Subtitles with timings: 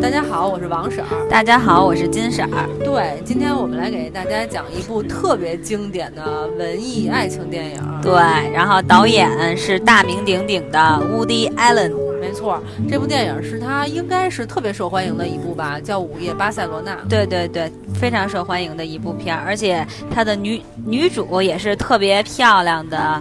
[0.00, 1.28] 大家好，我是王婶儿。
[1.28, 2.68] 大家好，我是金婶儿。
[2.84, 8.00] 对，今天我们来给大家讲一部特别经典的文艺爱情电影。
[8.00, 8.12] 对，
[8.52, 11.92] 然后导演是大名鼎鼎的 Woody Allen。
[12.20, 16.92] 没错，这部电影是他应该是特别受欢迎的一部吧，叫《午夜巴塞罗那》。
[17.08, 23.20] 对对对，非常受欢迎的一部片儿，而且他的女女主也是特别漂亮的。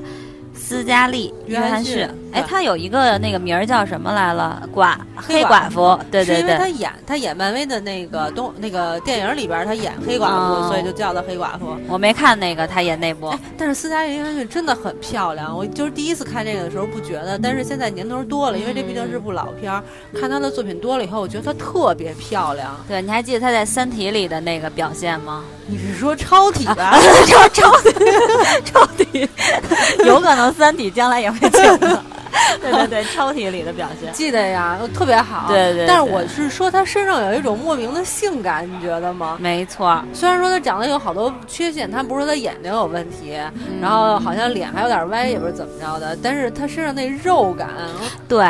[0.72, 4.64] 斯嘉丽·约翰逊，哎，他有一个那个名儿叫什么来了？
[4.74, 11.78] 寡黑寡妇，对对对，是因为她演他演漫威的那个东那个电影里边，他演黑寡妇，所以就叫她黑寡妇。
[11.90, 13.34] 我没看那个，他演那部。
[13.58, 19.84] 但是斯嘉丽·约翰逊真的很漂亮，我就是第一次看这个的时候不觉得，但是现在年头多了，因为这毕竟是部老片儿，
[20.17, 22.73] 看她的作品多了以后，我觉得她特别漂亮。
[22.88, 25.44] 对，你还记得她在《三体》里的那个表现吗？
[25.67, 26.98] 你是说超体吧？
[27.28, 27.94] 超超体，
[28.64, 29.30] 超体，
[30.08, 30.61] 有可能。
[30.62, 32.04] 三体将来也会请的，
[32.62, 35.48] 对对对，超体里的表现记得呀，特别好。
[35.48, 39.38] 对对，但是我是说他身上有一种莫名的性感，你觉得吗？
[39.40, 43.36] 没错，虽然说他长得有好多缺陷，他不是说他眼睛有问题，
[43.81, 47.68] 然后好像脸还有点歪，也不是怎么着的，但是他身上那肉感，
[48.28, 48.46] 对。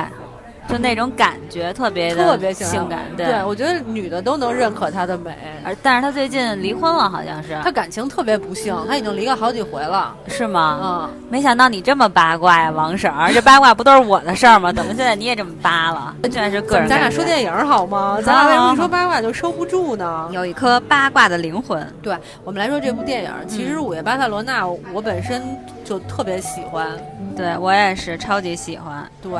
[0.69, 5.35] 就那种感觉特别特别性感，对，我觉得女的都能认可她的美。
[5.63, 7.57] 而但是她最近离婚了，好像是。
[7.63, 10.79] 她感情特别不幸，她已经离了好几回了，是吗？
[10.81, 13.33] 嗯，没想到你这么八卦呀，王婶儿。
[13.33, 14.71] 这八卦不都是我的事儿吗？
[14.71, 16.15] 怎么现在你也这么扒了？
[16.23, 16.87] 完全是个人。
[16.87, 18.19] 咱俩说电影好吗？
[18.23, 20.29] 咱俩为什么说八卦就收不住呢？
[20.31, 21.85] 有一颗八卦的灵魂。
[22.01, 25.43] 对我们来说，这部电影其实《午夜巴塞罗那》，我本身
[25.83, 26.87] 就特别喜欢。
[27.35, 29.09] 对我也是超级喜欢。
[29.21, 29.31] 对，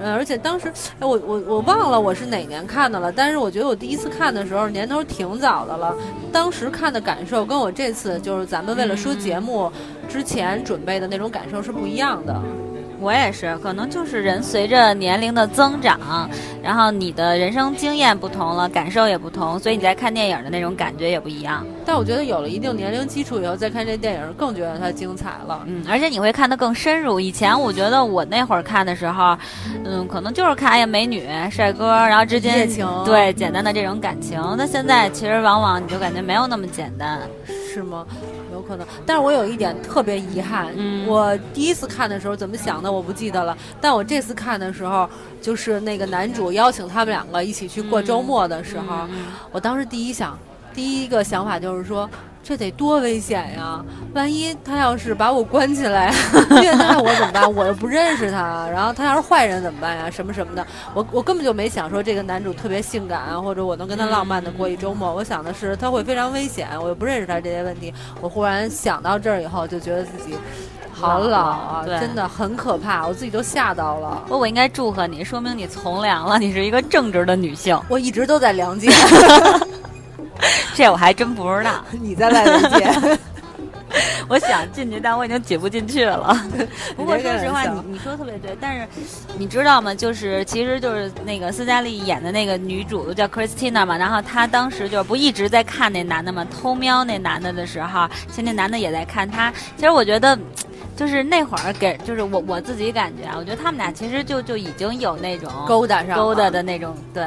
[0.00, 1.42] 嗯，而且当时，哎，我我。
[1.46, 5.94] 我忘了我是哪年看的了，但是我觉得我第一次看的时候年头挺早的了。
[6.32, 9.70] 当时看的感受跟我这次就是咱们为了说节目
[10.08, 12.40] 之前准备的那种感受是不一样的。
[12.98, 16.28] 我也是，可能就是人随着年龄的增长，
[16.62, 21.64] 然后你的人生经验不同了，感受也不同，所以你在看电影的那种感觉也不一样。
[21.84, 25.62] 但我觉得有了一定年龄基础以后再看这电影，更觉得它精彩了。
[25.66, 27.20] 嗯，而且你会看得更深入。
[27.20, 29.36] 以前我觉得我那会儿看的时候，
[29.84, 32.68] 嗯，可能就是看哎呀美女帅哥，然后之间
[33.04, 34.40] 对简单的这种感情。
[34.56, 37.20] 那现在其实往往你就感觉没有那么简单，
[37.72, 38.06] 是吗？
[38.66, 40.74] 有可能，但是我有一点特别遗憾，
[41.06, 45.08] 我第一次看的时候怎么想的我不记得了，但我这次看的时候，
[45.40, 49.06] 就是那个男主邀请他们两个一起去过周末的时候，
[49.52, 50.36] 我当时第一想，
[50.74, 52.08] 第一个想法就是说。
[52.48, 53.84] 这得多危险呀！
[54.14, 56.14] 万一他要是把我关起来
[56.62, 57.52] 虐待我怎么办？
[57.52, 58.68] 我又不认识他。
[58.72, 60.08] 然后他要是坏人怎么办呀？
[60.08, 60.64] 什么什么的，
[60.94, 65.12] 我我根本就没想说这个男主特别性感，或者我能跟他浪漫的过一周末。
[65.12, 67.92] 我想的是他会非常危险，我又不认识他这些问题。
[68.20, 70.36] 我忽然想到这儿以后，就觉得自己
[70.92, 74.22] 好老啊，真的很可怕，我自己都吓到了。
[74.28, 77.76] 我我应该祝贺你，说明你从良了，你是一个正直的女性。
[77.88, 78.88] 我一直都在良界。
[80.74, 81.84] 这我还真不知道。
[82.00, 83.18] 你在外面接，
[84.28, 86.36] 我想进去，但我已经挤不进去了。
[86.96, 88.56] 不过说实话，你你说的特别对。
[88.60, 88.86] 但是
[89.38, 89.94] 你知道吗？
[89.94, 93.96] 就是其实就是那个斯嘉丽演的那个女主叫 Christina 嘛。
[93.96, 99.52] 然后她当时就不一直在看那男的嘛，偷瞄那男的的时候，其实那男的也在看她。
[99.76, 100.38] 其实我觉得，
[100.96, 107.24] 就是那会儿给，就是我我自己感觉啊，我觉得他们俩其实就就已经有那种勾搭上勾搭的那种对。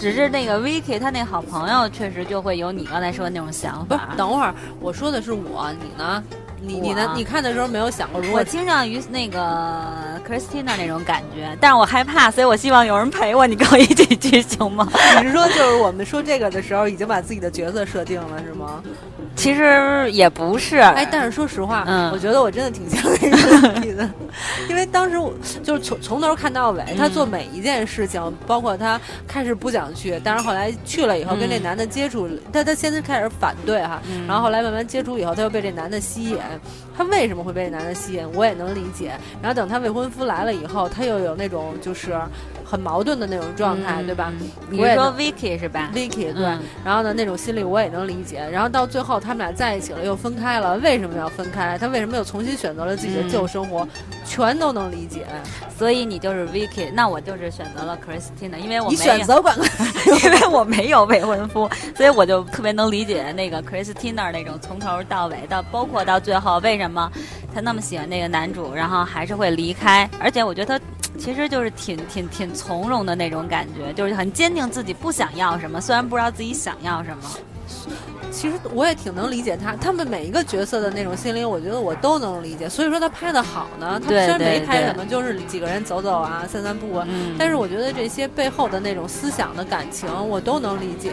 [0.00, 4.08] 只是那个 Vicky 他那好朋友确实就会有你刚才说的那种想法。
[4.10, 6.24] 不，等会儿我说的是我，你呢？
[6.62, 7.12] 你你呢？
[7.14, 8.20] 你看的时候没有想过？
[8.20, 13.46] 如果我倾向于那个 Christina 那种感觉，但是我害怕，所以我希望有人陪我。
[13.46, 14.88] 你跟我一起去行吗？
[15.20, 18.82] 你是说就是我们说这个的时候已经把自己的角色设定了是吗？
[19.40, 20.76] 其实也不是。
[20.76, 24.08] 哎，但是说实话，嗯，我觉得我真的挺像那个女的，
[24.68, 36.36] 因为当时我就是从从头看到尾，他做每一件事情，包括他开始不想去，但是后来去了以后跟这男的接触，他他先开始反对哈，然后后来慢慢接触以后，他又被这男的吸引。
[37.00, 38.30] 他为什么会被这男的吸引？
[38.34, 39.12] 我也能理解。
[39.40, 42.14] 然后等她未婚夫来了以后，她又有那种就是
[42.62, 44.30] 很矛盾的那种状态，对吧？
[44.68, 46.58] 你说 Vicky 是吧？Vicky 对。
[46.84, 48.46] 然后呢，那种心理我也能理解。
[48.52, 50.76] 然后到最后他们俩在一起了，又分开了。
[50.76, 51.78] 为什么要分开？
[51.78, 53.88] 他为什么又重新选择了自己的旧生活？
[54.30, 55.26] 全都能理解。
[55.76, 59.58] 所以你就是 Vicky，那我就是选择了 Christina，因为我你选择管，
[60.22, 67.10] 因为我没有未婚夫，所以我就特别能理解那个 Christina 那种从头到尾到包括到最后为什么
[67.52, 70.08] 他那么喜欢那个男主，然后还是会离开。
[70.20, 70.84] 而且我觉得他
[71.18, 77.22] 其实就是挺挺挺从容的那种感觉，就是很坚定自己不想要什么，虽然不知道自己想要什么。
[78.30, 82.68] 其实我也挺能理解他，他们每一个角色的那种心灵，我觉得我都能理解。
[82.68, 87.06] 所以说他拍的好呢，他虽然没拍什么，就是几个人走走啊、散散步啊，
[87.38, 91.12] 但是我觉得这些背后的那种思想的感情，我都能理解。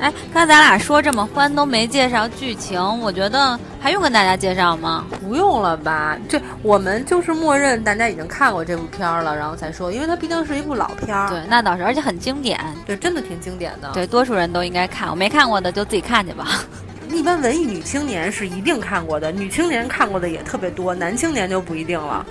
[0.00, 5.04] 哎，刚才咱俩说这么欢，都没介绍剧情，我觉得还用跟大家介绍吗？
[5.20, 6.16] 不用了吧？
[6.26, 11.28] 这我们就是默认大家已经看过这部片儿了，然后才说，因为它毕竟是一部老片儿。
[11.28, 12.58] 对，那倒是，而且很经典。
[12.86, 13.90] 对，真的挺经典的。
[13.92, 16.46] 对，多数人都应该看，我没看过的就自己看去吧。
[17.12, 22.24] 一般文艺女青年是一定看过的，女青年看过的也特别多，男青年就不一定了。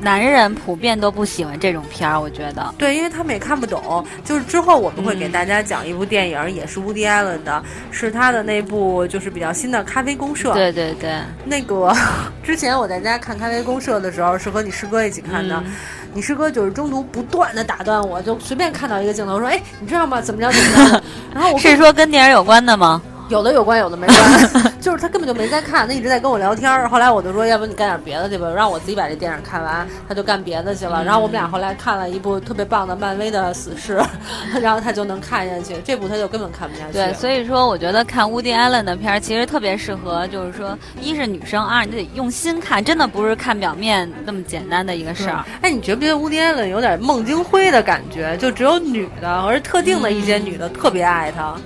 [0.00, 2.74] 男人普遍都不喜欢这种片儿，我觉得。
[2.76, 4.04] 对，因为他们也看不懂。
[4.24, 10.50] 就是之后我们会给大家讲一部电影，也是 Woody Allen 的，是他的那部就是比较新的《咖啡公社》。
[10.54, 11.18] 对对对。
[11.44, 11.94] 那个
[12.44, 15.62] 之前我在家看《咖啡公社》的时候，是和你师哥一起看的。
[16.12, 20.20] 你师哥就是中途不断的打断我，就随便看到一个镜头说：“哎，你知道吗？
[20.20, 21.02] 怎么着怎么着？”
[21.34, 23.02] 然后我是说跟电影有关的吗？
[23.28, 26.88] 有的有关，有的没关， 就是他根本就没在看，他一直在跟我聊天儿。
[26.88, 29.86] 后来我就说，要不你干点别的去吧，让我自己把这电影看完。
[30.08, 31.02] 他就干别的去了。
[31.02, 34.00] 然后我们俩后来看了一部特别棒的漫威的死侍，
[34.62, 35.74] 然后他就能看下去。
[35.84, 36.92] 这部他就根本看不下去。
[36.92, 45.44] 对，所以说我觉得看乌迪·艾伦的片儿其实特别适合，就是说，一是女生，二你得用心看，真的不是看表面那么简单的一个事儿。
[45.62, 48.36] 哎，你觉不觉得乌迪·艾伦有点孟京辉的感觉？
[48.36, 51.56] 就只有女的，而特定的一些女的特别爱他。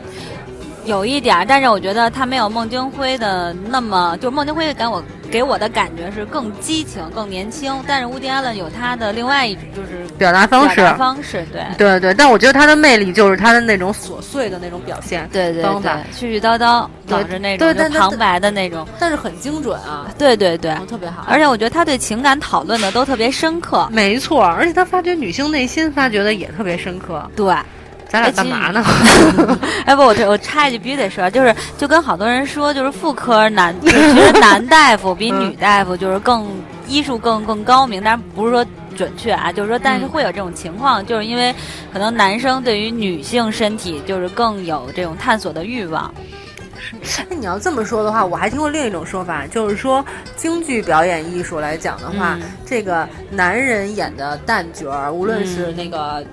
[0.86, 7.72] 有一点，但是我觉得他没有孟京辉的那么，就是孟京辉给我给我的感觉是更激情、更年轻。
[7.86, 10.80] 但是乌迪·艾伦有他的另外一种，就是表达方式。
[10.96, 15.70] 方式对对对，但我觉得他的魅力就是他的那种琐碎的那种表现，对对对，
[16.12, 21.24] 絮絮叨叨，导致那种旁白的那种，但是很精准啊，对对对，特别好。
[21.28, 27.54] 而且我觉得他对情感讨论的都特别深刻，没错，而且他发掘女性内心发掘的也特别深刻，对。
[28.10, 28.84] 咱俩干嘛呢？
[29.86, 36.48] 哎不，我这我插一句，必须得说，就是就跟好多人说，就是妇科男，觉得男大夫比女大夫就是更
[36.88, 38.66] 医术更更高明，但是不是说
[38.96, 41.54] 准确啊，就是说，但是会有这种情况，就是因为
[41.92, 46.12] 可能男生对于女性身体就是更有这种探索的欲望。
[47.28, 50.04] 那你要这么说的话，我还听过另一种说法，就是说
[50.34, 52.36] 京剧表演艺术来讲的话，
[52.66, 56.24] 这个男人演的旦角儿，无论是那个。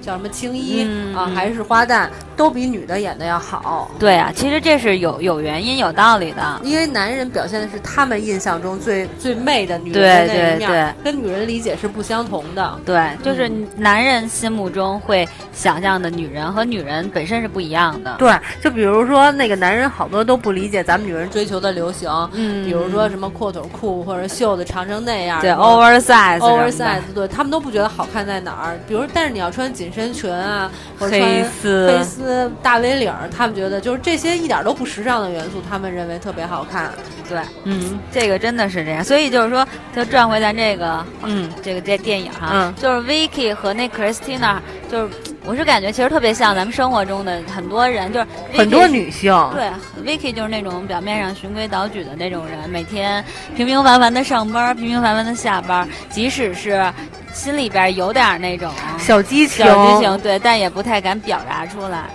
[0.00, 3.90] 叫什么青衣啊，还是花旦，都比女的演的要好。
[3.98, 6.60] 对啊，其实这是有有原因、有道理的。
[6.64, 12.78] 因为男人表现的是他们印象中最最媚的女人那一面，跟女人理解是不相同的。
[12.86, 18.16] 对，就是男人心目中会想象的女人和女人本身是不一样的。
[18.18, 18.32] 对，
[18.62, 28.78] 就比如说那个男人好多都不理解咱们女人追求的流行，嗯，比如说什么阔腿裤或者袖子长成那样，对，oversize，oversize，对他们都不觉得好看在哪儿。
[28.88, 29.89] 比如，但是你要穿紧。
[29.92, 36.92] 身裙啊，黑丝、黑丝大 V 领儿，他们觉得就是这些一点都不时尚的元素，他们认为特别好看。
[37.28, 39.04] 对，嗯，这个真的是这样。
[39.04, 44.56] 所以就是说，就转回咱这个，嗯，这个这电影哈，就是 Vicky 和那 Christina，
[44.90, 45.12] 就是。
[45.46, 49.32] 我是感觉其实特别像咱们生活中的很多人，就是很多女性。
[49.52, 49.70] 对
[50.04, 53.24] ，Vicky 就是那种表面上循规蹈矩的那种人，每天
[53.56, 56.92] 平平凡凡的上班，平平凡凡的下班，即使是
[57.32, 62.10] 心里边有点那种小激情，小激情，对，但也不太敢表达出来。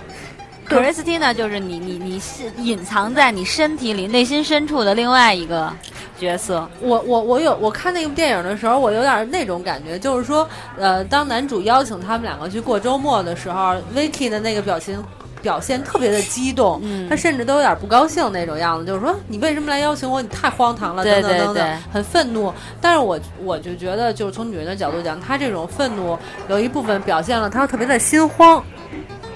[0.68, 5.72] Christina 就是你，你，你是隐藏在你身体里、内心深处的另外一个。
[6.18, 10.48] 角色，我我我有我看那部电影的时候，我有点那种感觉，就是说，
[10.78, 15.02] 呃，当男主邀请他们两个去过周末的时候，Vicky 的那个表情
[15.42, 20.22] 表现特别的激动，他甚至都有点不高兴那种样子，就是说你为什么来邀请我？
[20.22, 22.52] 你太荒唐了，等等等等，很愤怒。
[22.80, 26.18] 但是我我就觉得，就是从女人的角度讲，她这种愤怒
[26.48, 28.64] 有一部分表现了她特别的心慌。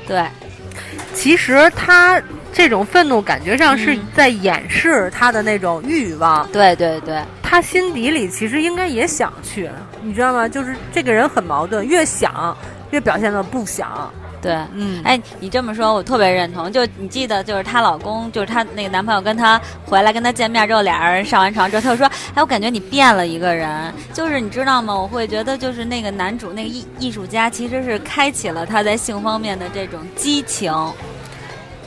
[0.08, 0.26] 对，
[1.14, 2.20] 其实她。
[2.52, 6.46] 这种愤怒感觉上是在掩饰他的那种欲望。
[6.52, 9.70] 对对对，他心底里其实应该也想去，
[10.02, 10.48] 你知道吗？
[10.48, 12.56] 就是这个人很矛盾，越想
[12.90, 14.10] 越表现的不想。
[14.42, 16.72] 对，嗯，哎，你这么说，我特别认同。
[16.72, 24.94] 就你记得，就是她老公，就是她那个男朋友跟她回来跟她见面之后，俩人上完床之后，他就说：“哎，我感觉你变了一个人。”就是你知道吗？
[24.94, 30.72] 我会觉得，就是那个男主那个艺艺术家，其实是开启了他在性方面的这种激情。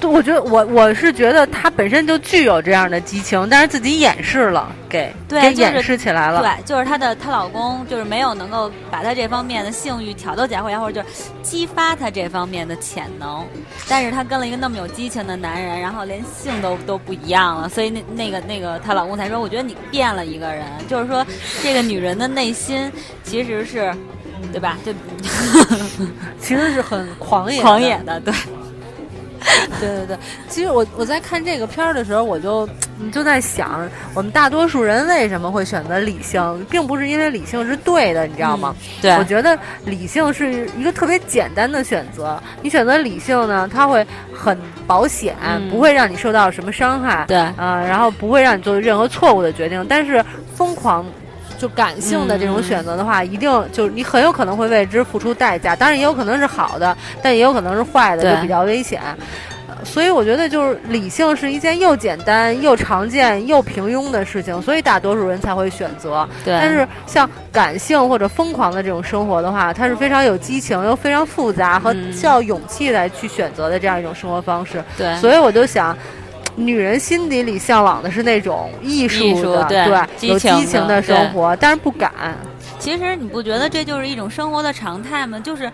[0.10, 6.42] 我觉得我我是觉得她本身就具有这样的激情，但是自己掩饰了，给给掩饰起来了。
[6.42, 13.46] 对，就是她的她老公就是没有能够把她这方面的性欲挑逗起来，或者或者就是激发她这方面的潜能。
[13.88, 20.66] 但是她跟了一个那么有激情的男人，然后连性都都不一样了，所以那那个那个她老公才说，我觉得你变了一个人。
[20.88, 21.26] 就是说，
[21.62, 22.92] 这个女人的内心
[23.24, 23.94] 其实是，
[24.52, 24.78] 对吧？
[24.86, 24.92] 就
[26.40, 28.34] 其实是很狂野狂野的，对。
[29.80, 38.76] 对对对，其实我我在看这个片儿的时候，我就你就在想，我们大多数人为什么会选择理性，并不是因为理性是对的，你知道吗？
[39.02, 42.42] 对，我觉得理性是一个特别简单的选择。
[42.62, 44.58] 你选择理性呢，它会很
[44.88, 45.36] 保险，
[45.70, 47.26] 不会让你受到什么伤害。
[47.28, 49.86] 对，呃，然后不会让你做任何错误的决定。
[49.90, 50.24] 但是
[50.56, 51.06] 疯狂。
[51.64, 55.74] 就感性的这种选择的话，一定就是你很有可能会为之付出代价。
[55.74, 59.02] 当然也有可能是好的，但也有可能是坏的，就比较危险。
[59.86, 66.28] 所以我觉得就是理性是一件又简单又常见又平庸的事情，所以大多数人才会选择。
[66.44, 66.54] 对。
[66.60, 74.84] 但是像感性或者疯狂的这种生活的话，它是非常有激情又非常复杂和需要勇气来去选择的这样一种生活方式。
[74.98, 75.16] 对。
[75.22, 75.98] 所以我就想。
[76.56, 79.66] 女人心底里向往的是那种艺术的，
[80.20, 82.12] 对，有激情的生活，但是不敢。
[82.80, 85.40] 其实你不觉得这就是一种生活的常态吗？
[85.40, 85.72] 就是。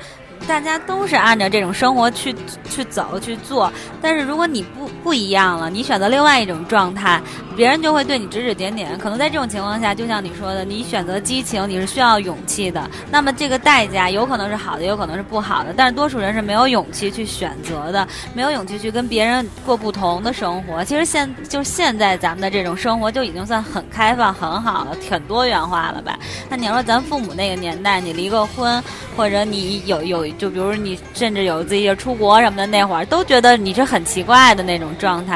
[0.48, 2.34] 大家都是按照这种生活去
[2.70, 3.70] 去走去做，
[4.02, 7.22] 但是如果你不不一样了，你选择另外一种状态，
[7.60, 8.98] 别人就会对你指指点点。
[8.98, 12.90] 可能在这种情况下，就像你说的，你选择激情，你是需要勇气的。
[13.12, 15.74] 那么这个代价有可能是好的，有可能是不好的。
[15.76, 20.86] 但是多数人是没有勇气去选择的，没有勇气去跟别人过不同的生活。
[20.86, 26.18] 其实现就是现在咱们的这种生活就已经算很开放、很好了，很多元化了吧？
[26.48, 28.82] 那你要说咱父母那个年代，你离个婚，
[29.18, 30.26] 或者你有有。
[30.38, 35.36] 就比如你甚至有自己出国什么的，那会儿都觉得你是很奇怪的那种状态，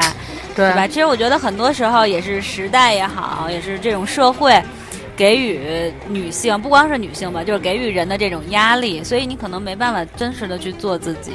[0.54, 0.86] 对吧？
[0.86, 4.62] 其实我觉得很多时候也是时代也好，也是这种社会。
[5.16, 5.60] 给予
[6.08, 11.30] 女性不光是女性吧，就是给予人的这种压力，所以你可能没办法真实的去做自己。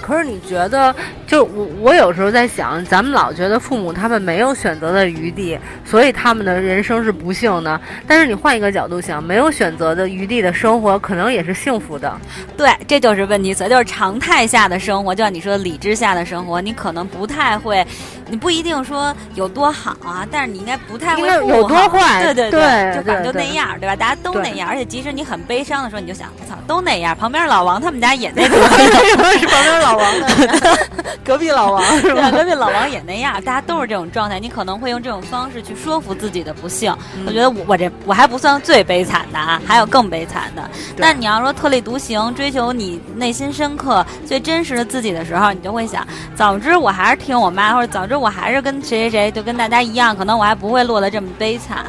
[0.00, 0.94] 可是你觉得，
[1.26, 7.80] 就我我有时候在想，咱们老觉得父母他们没有选择的余地，所以他们的人生是不幸的。
[8.06, 12.16] 但是你换一个角度想，没有选择的余地的生活，可能也是幸福的。
[12.56, 17.84] 对，这就是问题所就是常态下的生活，就像你说的理智下的生活，你可能不太会，
[18.28, 22.22] 你不一定说有多好啊，但是你应该不太会有多坏。
[22.22, 23.94] 对对对，就反正就那样，对吧？
[23.96, 27.16] 大家都那样，而且即使你很悲伤的时候，你就想，我操，都那样。
[27.16, 30.78] 旁边老王他们家也那样，是旁边老王的，
[31.24, 32.30] 隔壁老王是吧？
[32.34, 34.38] 隔壁老王也那样，大家都是这种状态。
[34.40, 36.94] 你可能会用这种方式去说服自己的不幸。
[37.26, 40.68] 我觉得我我这我还不算最悲惨的啊，还有更悲惨的。
[40.96, 51.84] 但你要说特立独行，追求你内心深刻、最真实的自己的时候，你就会想，早知我还是听我妈，或者早知我还是跟谁谁谁，就跟大家一样，可能我还不会落得这么悲惨。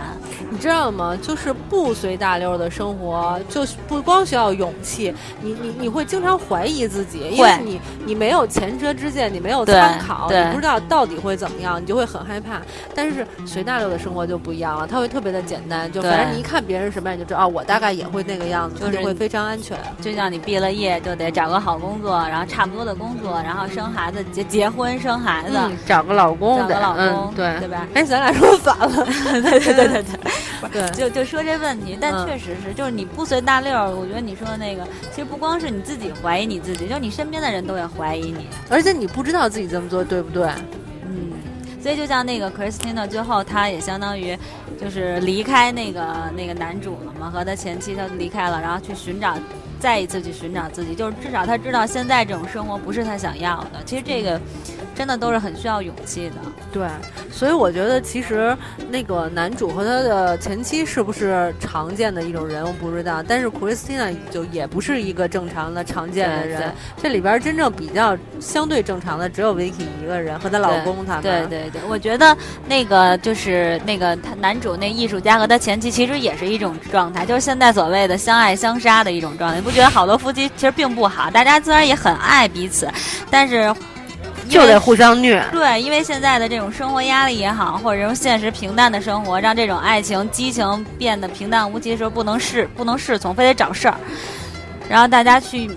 [0.58, 1.16] 你知道吗？
[1.22, 12.60] 就是不随大流的生活，就不光需要勇气，你你你会经常怀疑自己，因为你你没有前车之鉴，你没有参考，你不知道到底会怎么样，你就会很害怕。
[12.96, 19.78] 但是随大流的生活就不一样了，它会特别的简单，就反正你一看别人什么样，你就知道，哦，我大概也会那个样子，就是会非常安全。
[20.02, 27.88] 就像你毕了业就得找个好工作，然后差不多的工作，然后生孩子结结婚生孩子，找个老公，找个老公，对对吧？
[27.94, 29.06] 哎，咱俩说反了，
[29.44, 30.32] 对对对对对。
[30.94, 33.90] 就就说这问题，但确实是，就是你不随大溜儿。
[33.90, 40.50] 我觉得你说的那个，其实不光是你自己怀疑你自己，就你身边的人都也怀疑你，而且你不知道自己这么做对不对。
[41.04, 41.32] 嗯，
[41.82, 44.38] 所以就像那个 Christina 最后，他也相当于
[44.80, 49.38] 就是离开那个那个男主了嘛，和他前妻他离开了，然后去寻找。
[49.80, 53.82] 再一次去寻找自己，就是至少他知道现在这种生活不是他想要的。
[53.86, 54.40] 其实这个
[54.96, 56.36] 真的都是很需要勇气的。
[56.72, 56.88] 对，
[57.32, 58.56] 所以我觉得其实
[58.90, 63.24] 那个男主和他的前妻是不是常见的一种人，我不知道。
[63.24, 66.74] 但是 Christina 就也不是一个正常的常见的人。
[67.02, 71.22] 这里边真正比较相对正常的只有 Vicky 一个人和她老公他们。
[71.24, 72.36] 对对对，我觉得
[72.68, 79.62] 那个就是那个他男主那艺术家和他前妻其实也是一种状态，就是现在所谓的相爱相杀的一种状态。
[79.68, 82.90] 不觉得好多夫妻 其实并不好，大家虽然也很爱彼此，
[83.30, 83.76] 但是
[84.48, 85.46] 就得互相虐。
[85.52, 93.98] 对，因为现在的这种生活压力也好，或者这种现实平淡的生活，让这种爱情激情变得平淡无奇的时候，不能侍不能侍从，非得找事儿，
[94.88, 95.70] 然后大家去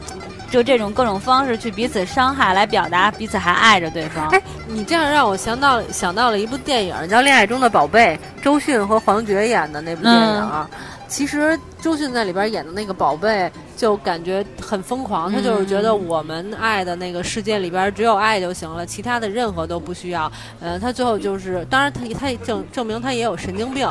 [0.50, 4.28] 就这种各种方式去彼此伤害，来表达彼此还爱着对方。
[4.30, 10.66] 哎，你这样让我想到想到了一部电影，叫《恋爱中的宝贝》，周迅和黄觉演的那部电影。
[11.06, 15.32] 其实周迅在里边演的那个宝贝，就感觉很疯狂。
[15.32, 20.30] 他就是觉得我们爱的那个世界里边只有爱就行了，其他的任何都不需要。
[20.60, 23.88] 嗯，他最后就是，当然他他证证明他也有神经病，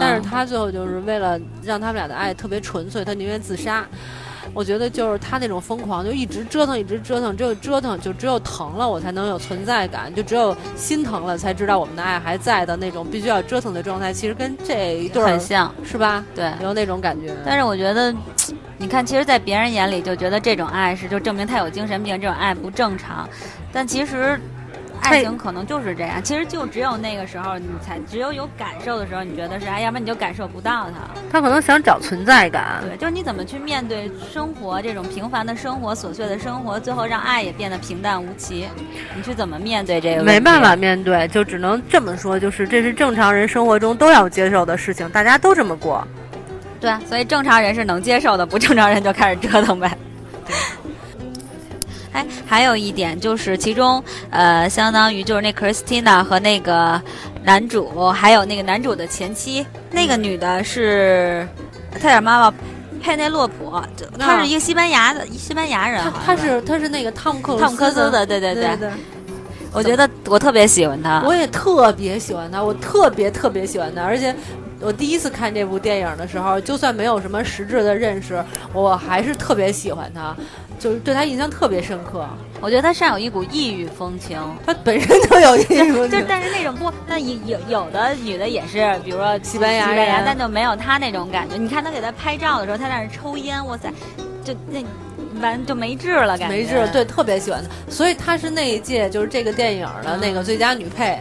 [0.00, 3.84] 但是他最后就是为了让他们俩的爱特别纯粹，他宁愿自杀。
[4.52, 14.12] 我觉得就是他那种疯狂，就一直折腾，一直折腾，只有折腾，就只有疼了，我才能有存在感；就只有心疼了，才知道我们的爱还在的那种必须要折腾的状态。
[14.12, 16.24] 其实跟这一对很像，是吧？
[16.34, 17.34] 对，有那种感觉。
[17.44, 18.14] 但是我觉得，
[18.76, 23.28] 你看，其实，在别人眼里就觉得这种爱是就证明他有精神病，这种爱不正常。
[23.72, 24.40] 但其实，
[25.00, 26.22] 爱情可能就是这样。
[26.22, 31.20] 其实就只有那个时候，你才只有有感受的时候，你觉得是爱，要不然你就感受不到它。
[31.30, 32.82] 他可能想找存在感。
[32.82, 38.68] 对，就是你怎么去面对生活这种平凡的生活、琐碎的生活，最后让爱也变得平淡无奇。
[39.16, 40.22] 你去怎么面对这个？
[40.22, 46.06] 没办法面对，就只能这么说，就是这是正常人生活中都要接受的事情，大家都这么过。
[46.80, 49.96] 对，所以正常人是能接受的，不正常人就开始折腾呗。
[52.12, 57.00] 哎，还有一点就是，其中呃，相当于就是那 Christina 和那个
[57.44, 61.48] 男主，还有那个男主的前妻，那个女的是
[61.92, 62.56] 泰点妈妈
[63.00, 63.80] 佩内洛普，
[64.18, 68.54] 她是一个西班牙的西班牙人，她是她是那个汤姆克汤姆克斯的，对对。
[68.54, 68.76] 对。
[69.72, 74.34] 我觉得我特别喜欢她，我也特别喜欢她，我特别特别喜欢她，而且。
[74.80, 80.34] 我第一次看这部电影的时候，就算没有什么实质的认识，我还是特别喜欢他，
[80.78, 82.26] 就是对他印象特别深刻。
[82.62, 86.20] 我觉得他善有一股异域风情，他本身就有异域风情。
[86.20, 91.56] 就但是那种不，那有有有的女的也是，比如说西班牙人，但就没有他那种感觉。
[91.56, 93.92] 你看他给他拍照的时候，他在那抽烟，哇塞，
[94.42, 94.82] 就那
[95.40, 96.88] 完就没治了，感觉没治。
[96.92, 101.18] 对，特别喜欢他，所以他是那一届就是这个电影的那个最佳女配。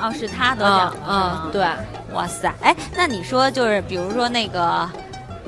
[0.00, 0.94] 哦，是他得奖。
[1.08, 1.66] 嗯，对。
[2.12, 4.88] 哇塞，哎，那你说就是，比如说那个，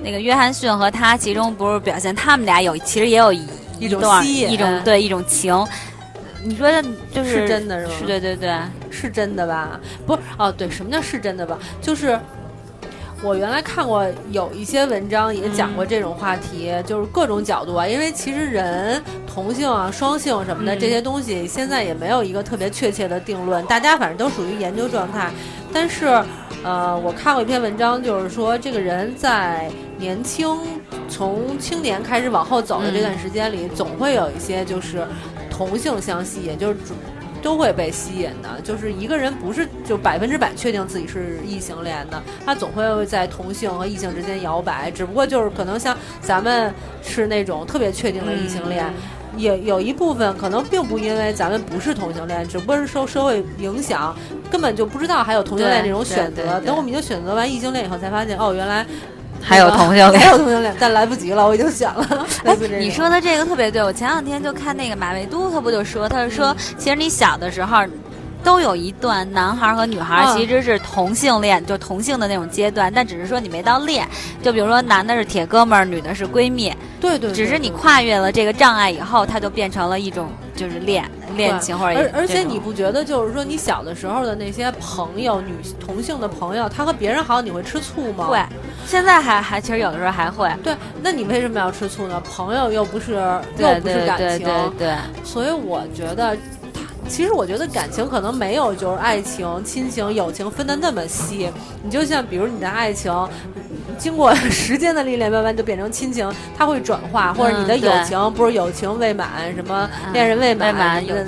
[0.02, 3.46] 那个约翰逊和他，其中不是表现他们俩有，其实也有一
[3.78, 5.64] 一种吸引，一种对一种情。
[6.42, 6.70] 你说
[7.12, 7.92] 就是是真的是吗？
[7.98, 8.56] 是，对对对，
[8.90, 9.80] 是真的吧？
[10.06, 11.58] 不是哦，对，什么叫是真的吧？
[11.80, 12.18] 就是。
[13.22, 17.86] 我原来看过有一些文章也讲过这种话题，就是各种角度啊。
[17.86, 25.32] 因为其实人同性啊、双性什么的这些东西，现在也没有一个特别确切的定论，大家反正都属于研究状态。
[25.72, 26.06] 但是，
[26.62, 30.56] 呃，我看过一篇文章，就是说这个人在年轻
[31.08, 35.06] 从青年开始往后走的这段时间里，总会有一些就是
[35.50, 36.76] 同性相吸也，就是。
[37.46, 44.90] 都会被吸引的，就是一个人不是就百分之百确定自己是异性恋的，他总会在同性和异性之间摇摆。
[44.90, 46.74] 只不过就是可能像咱们
[47.04, 48.84] 是那种特别确定的异性恋，
[49.36, 54.12] 也有一部分可能并不因为咱们不是同性恋，只不过是受社会影响，
[54.50, 56.58] 根本就不知道还有同性恋这种选择。
[56.62, 58.84] 等我们已经选择完异性恋以后，才发现哦，原来。
[59.48, 62.26] 还有同性恋，还有同性恋，但来不及了，我已经选了。
[62.44, 67.84] 哎，你说的这个特别对，我前两天就看那个马未都，他不就说，他是说，其实你小的时候，
[68.42, 74.04] 都有一段男孩和女孩其实是同性恋，就同性的那种阶段，但只是说你没到恋。
[74.42, 81.08] 就比如说男的是铁哥们儿，女的是闺蜜，对对，只是你跨越了这个障碍以后，它就变成了一种就是恋。
[81.36, 88.24] 恋情或者而而且你不觉得就是说你小的时候的那些朋友女同性的朋友，他和别人好，你会吃醋吗？
[88.24, 88.38] 会，
[88.86, 90.50] 现在还还其实有的时候还会。
[90.62, 92.22] 对，那你为什么要吃醋呢？
[92.34, 93.12] 朋友又不是
[93.58, 96.36] 又不是感情，对，所以我觉得，
[97.08, 101.50] 其实我觉得感情可能没有就是爱情、亲情、友情分的那么细。
[101.82, 103.12] 你就像比如你的爱情。
[103.98, 111.24] 经过时间的历练，慢慢就变成亲情，它会转化，或者你的友情不是友情未满，什么恋人未满的那个，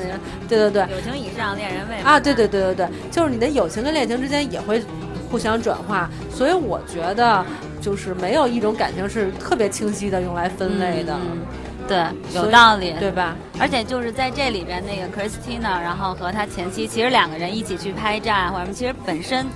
[0.46, 4.84] 对对对，友情以上，恋人未满啊，对对对对对，就是你的友情跟恋情之间也会
[5.30, 7.44] 互相转化，所以我觉得
[7.80, 11.16] 就是没有一种感情是特别清晰的用来分类的，
[11.86, 13.36] 对，有道理，对吧？
[13.58, 19.46] 而且就是在这里边，那个 Christina，然后和他前妻，其实两个人一起去拍照或者什么，其实本身。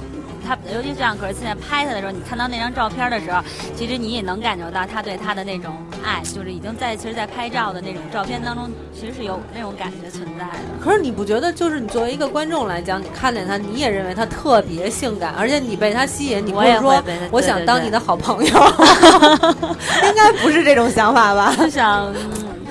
[0.46, 3.40] 他尤其像可是现在拍他的时候，你看到那张照片的时候，
[3.76, 5.74] 其实你也能感觉到他对他的那种
[6.04, 10.58] 爱，就是已经在其实，在拍照的那种照片当中，其实是有那种感觉存在的。
[10.82, 18.46] 可是你不觉得，就是你作为一个观众来讲，你看见他，你也认为他特别性感，而且你被他吸引，你不是说我想当你的好朋友，
[20.06, 21.54] 应该不是这种想法吧？
[21.70, 22.12] 想，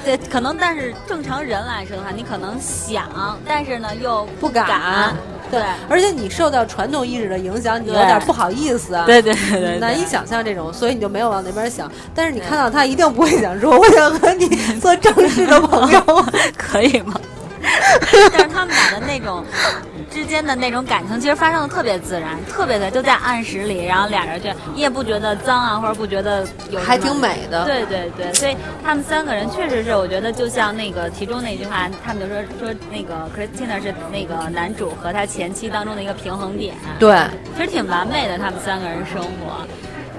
[0.04, 5.16] 对，可能但是正常人来说的话，你可能想，但是呢又不敢。
[5.52, 11.92] 对，而且你受到传统意识的影响，你有点不好意思啊，对对对，难以想象这种，所以你就没有往那边想。
[12.16, 14.48] 但是你看到他，一定不会想说我想和你
[14.80, 16.02] 做正式的朋友，
[16.58, 17.20] 可以吗？
[18.34, 19.46] 但是他们俩的那种
[20.12, 27.66] 之间的那种感情，其实发生的特别自然，特别的就在暗室里，然后俩人就你也不觉得脏啊，或者不觉得有还挺美的。
[27.66, 36.76] 对对对，所以他们三个人确实是，我觉得就像那个其中那句话，他们就说说那个 Christina 是那个男主和他前妻当中的一个平衡点。
[37.00, 37.18] 对，
[37.56, 39.66] 其实挺完美的，他们三个人生活。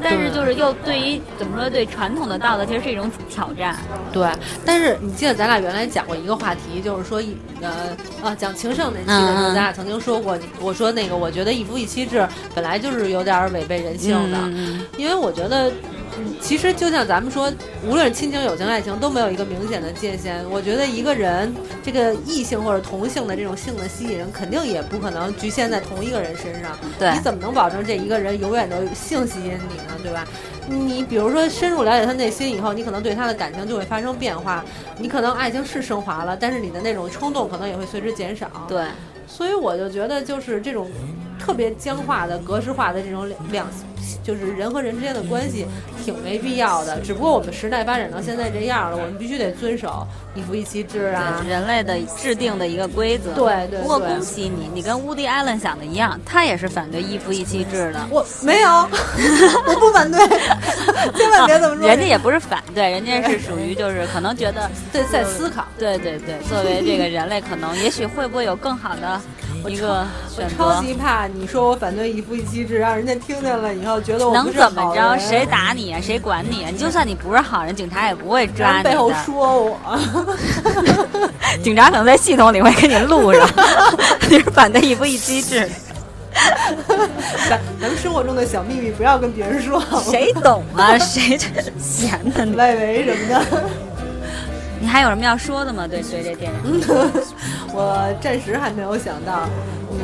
[0.03, 3.77] 但是就是又对于怎么说对传统的道德其实是一种挑战。
[4.13, 4.29] 对，
[4.65, 14.39] 但是你记得咱俩原来讲过一个话题，就是说一呃啊讲情圣那期的时候，咱俩曾经说过，我说那个我觉得一夫一妻制本来就是有点违背人性的，
[14.99, 15.71] 因为我觉得
[16.41, 17.51] 其实就像咱们说，
[17.87, 20.45] 无论亲情、友情、爱情，都没有一个明显的界限。
[20.51, 26.77] 我觉得一个人这个异性或者同性的这种性的吸引，肯定也不可能局限在同一个人身上。
[26.99, 29.99] 对，你怎么能保证这一个人永远都性吸引你呢？
[30.03, 30.27] 对吧？
[30.69, 34.65] 你比如说深入了解他内心以后，你可能对他的感情就会发生变化。
[34.99, 38.49] 你可能爱情是升华了，但是你的那种冲动可能也会随之减少。
[38.69, 38.85] 对，
[39.27, 40.91] 所以我就觉得就是这种
[41.39, 43.67] 特别僵化的、格式化的这种两。
[44.25, 45.65] 就是人和人之间的关系
[46.03, 50.07] 挺没必要的，只不过我们时代发展到现在这样了，我们必须得遵守。
[50.35, 53.33] 一夫一妻制啊，人类的制定的一个规则。
[53.33, 53.81] 对对。
[53.81, 58.01] 不过恭喜你，你跟乌迪·艾伦想的一样，他也是反对一夫一妻制的。
[58.11, 58.71] 我没有，
[59.67, 60.19] 我不反对，
[61.17, 61.87] 千万别这么说。
[61.87, 65.67] 人家也不是反对，人家是属于就是可能觉得对在思考。
[65.79, 69.21] 对对对，作为这个人类，可能也许会不会有更好的。
[69.69, 75.17] 一个选择，超级怕你说我反对一夫一妻制，让人家听见了以后觉得我能怎么着？
[75.21, 76.01] 谁打你啊？
[76.03, 76.71] 谁管你啊？
[76.73, 78.83] 你就算你不是好人，警察也不会抓你。
[78.83, 79.79] 背后说我，
[81.63, 83.49] 警察可能在系统里会给你录上。
[84.29, 85.69] 你是反对一夫一妻制？
[87.49, 89.83] 咱咱们生活中的小秘密不要跟别人说。
[90.11, 90.97] 谁懂啊？
[90.99, 91.39] 谁
[91.79, 92.47] 闲的？
[92.57, 93.65] 外围什么的。
[94.83, 95.87] 你还有什么要说的吗？
[95.87, 96.83] 对对，这电影，
[97.73, 99.49] 我暂时还没有想到。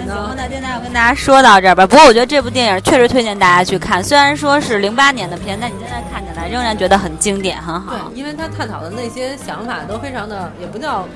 [0.07, 1.85] 那行，那今天要跟大家说到这儿吧。
[1.85, 7.93] 不过我觉得这部电影确实推荐大家去看，虽然说是零八年的片，但你现在看起来仍然觉得很经典，很好。
[7.93, 11.09] 对，因为他探讨的那些想法都非常的，也不叫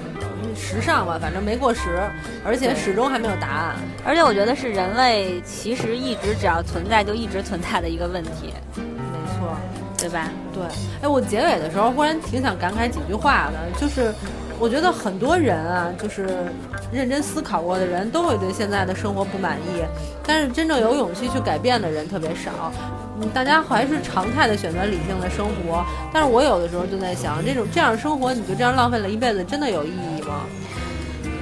[0.56, 2.02] 时尚吧，反正没过时，
[2.44, 3.76] 而且始终还没有答案。
[4.04, 8.52] 而且我觉得是人类其实一直只要存在就一直存在的一个问题。
[8.74, 8.82] 没
[9.38, 9.56] 错。
[10.02, 10.28] 对吧？
[10.52, 10.62] 对，
[11.02, 14.12] 哎，我结尾的时候忽然挺想感慨几句话的，就是
[14.58, 16.26] 我觉得很多人啊，就是
[16.92, 19.82] 认真思考过的人都会对现在的生活不满意，
[20.26, 22.72] 但是真正有勇气去改变的人特别少。
[23.20, 30.44] 嗯，大家还是常态的选择理性的生活，但是我有的时候就在想，这种这样生活，你就这样浪费了一辈子，真的有意义吗？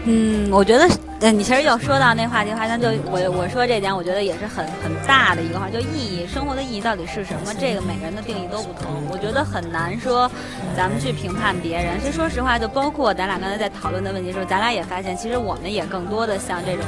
[0.05, 0.89] 嗯，我觉得。
[1.33, 7.53] 你其实又说到那话题的话，那就我我说这点，我觉得也是很很大的一个话，就意义，生活的意义到底是什么？
[7.61, 10.31] 这个每个人的定义都不同，我觉得很难说，
[10.75, 12.01] 咱们去评判别人。
[12.01, 16.81] 其实说实话，就包括咱俩刚才在讨论的问题时候，咱俩也发现，其实我们也更多的像这种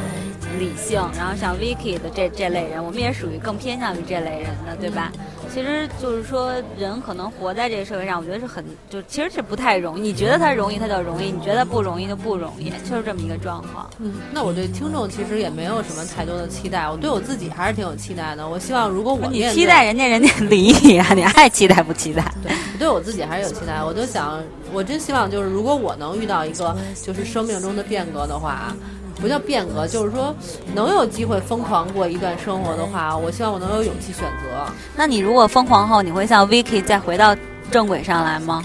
[0.58, 5.12] 理性，然后像 Vicky 的这这类人，我们也属于更偏向于这类人的，对吧？
[5.52, 10.00] 其实就是说，人可能活在这个社会上，我觉得是很就其实是不太容易。
[10.00, 13.86] 你觉得它容易，它就容易；你觉得不容易，就不容易，就是这么一个状况。
[13.98, 18.48] 嗯，那我对听众其实也没有什么太多的期待，我对我自己还是挺有期待的。
[18.48, 22.24] 我希望如果我你期待人家，人家理你啊，你爱期待不期待？
[22.42, 23.84] 对，对我自己还是有期待。
[23.84, 28.74] 我就想，我真希望就是，如果我能遇到一个就是生命中的变革的话。
[29.20, 30.35] 不叫变革，就是说
[30.75, 34.72] 能有机会疯狂过一段生活的话，我希望我能有勇气选择。
[34.96, 37.37] 那你如果疯狂后，你会像 Vicky 再回到
[37.70, 38.62] 正轨上来吗？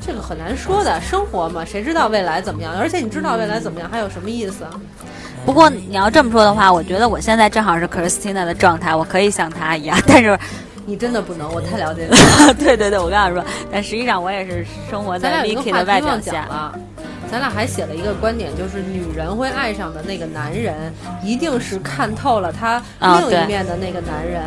[0.00, 2.74] 这个很难说的，生活嘛，谁知道未来怎么样？
[2.78, 4.64] 而且你知道未来怎么样，还有什么意思？
[5.44, 9.98] 不过你要这么说的话，我觉得我现在正好是 Christina 的状态，我可以像她一样。
[10.06, 10.38] 但是
[10.86, 12.16] 你真的不能，我太了解你。
[12.64, 16.72] 对对对，我跟你说，但实际上我也是生活在 Vicky 的外表下。
[17.30, 24.42] 咱俩还写了一个观点，就是女人会爱上的那个男人，一定是看透了他另一面的那个男人。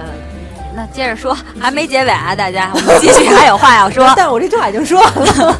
[0.75, 4.11] 那接着说，还没结尾啊，大家，我们继续还有话要说。
[4.15, 5.57] 但我这句话已经说完了。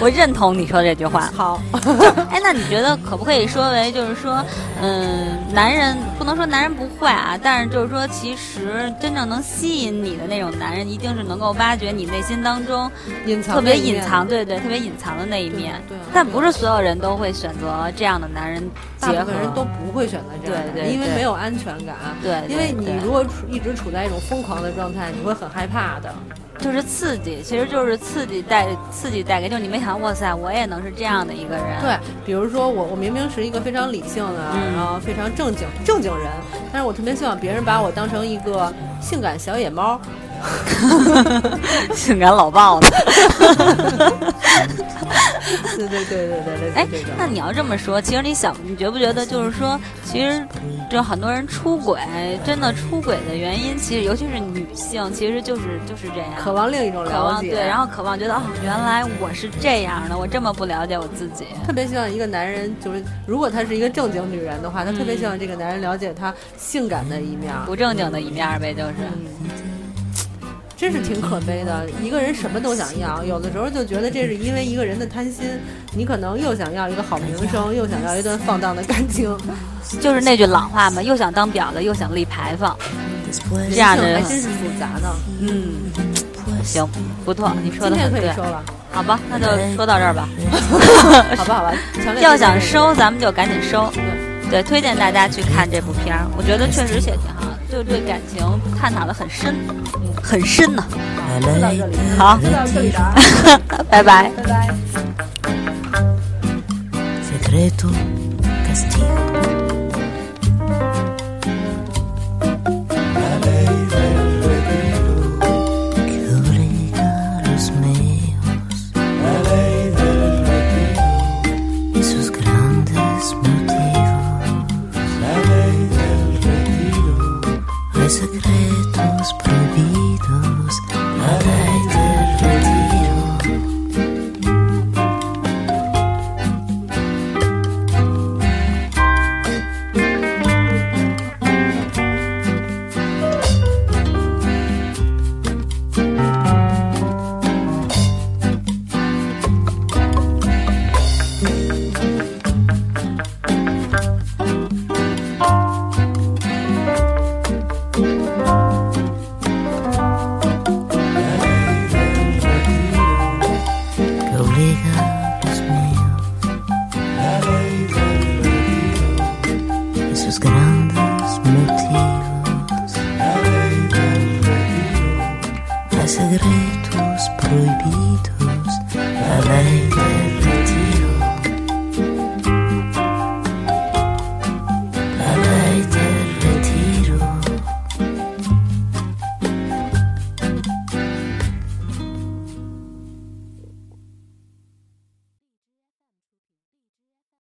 [0.00, 1.30] 我认同你说这句话。
[1.34, 1.60] 好，
[2.30, 4.44] 哎，那你觉得可不可以说为，就是说，
[4.80, 12.90] 嗯，男人不能说男人不坏啊，但是就是说，其实真正能吸引你的那种男人，一定是能够挖掘你内心当中
[13.26, 15.80] 隐藏、特别隐藏，对对，特别隐藏的那一面。
[15.88, 15.96] 对。
[16.12, 18.62] 但不是所有人都会选择这样的男人，
[19.00, 21.96] 大部分人都不会选择这样的，对对，因为没有安全感。
[22.22, 22.42] 对。
[22.48, 26.12] 因为你如果处一直处在一种疯狂的状态，你会很害怕的。
[26.58, 31.64] 就是刺激，其实就是刺激带刺激带给，就是你没想哇塞，我也能是这样的一个人。
[31.80, 34.38] 对，比如说我，我明明是一个非常理性的，
[34.76, 36.28] 然后非常正经正经人，
[36.72, 40.00] 但是我特别希望别人把我当成一个性感小野猫。
[41.94, 42.90] 性感老豹子，
[45.76, 50.44] 对对对对对，哎，那你要这么说，其实你想，你觉不觉得就是说，其实
[50.90, 52.00] 就很多人出轨，
[52.44, 68.94] 真的出轨的原因，其实尤其是女性，其实就是就是这样，渴望另一种了解，对，然后渴望觉得哦，原来我是这样的，我这么不了解我自己，特别希望一个男人，就是如果他是一个正经女人的话，他特别希望这个男人了解他性感的一面，不正经的一面呗，就是。
[70.82, 75.44] 真是挺可悲的一个人什么都想要有的时候就觉得这是因为一个人的贪心
[75.94, 79.32] 你可能又想要一个好名声又想要一段放荡的感情。
[80.00, 82.76] 就是那句老话嘛又想当婊子又想立牌坊
[83.70, 85.72] 这样的人心是复杂的嗯
[86.64, 86.84] 行
[87.24, 88.32] 不错你说的很对
[88.90, 90.28] 好吧那就说到这儿吧
[91.38, 91.74] 好吧好吧
[92.20, 93.88] 要想收咱们就赶紧收
[94.50, 94.60] 对。
[94.64, 98.46] 推荐大家去看这部片儿我觉得确实写挺好就这个感情
[98.78, 99.56] 探讨的很深，
[100.22, 100.84] 很深呢、
[101.40, 103.14] 就到这里，好，就到这里了，
[103.88, 104.68] 拜拜，拜拜。